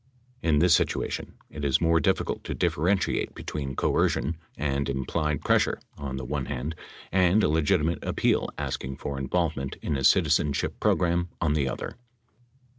In 0.41 0.57
this 0.57 0.73
situation 0.73 1.35
it 1.51 1.63
is 1.63 1.79
more 1.79 1.99
difficult 1.99 2.43
to 2.45 2.55
differentiate 2.55 3.35
between 3.35 3.75
coercion 3.75 4.35
and 4.57 4.89
implied 4.89 5.41
pressure 5.41 5.79
on 5.95 6.17
the 6.17 6.25
one 6.25 6.45
hand 6.47 6.73
and 7.11 7.43
a 7.43 7.47
legitimate 7.47 8.03
appeal 8.03 8.49
asking 8.57 8.97
for 8.97 9.19
involvement 9.19 9.75
in 9.83 9.95
a 9.95 10.03
citizenship 10.03 10.79
program 10.79 11.29
on 11.39 11.53
the 11.53 11.69
other. 11.69 11.97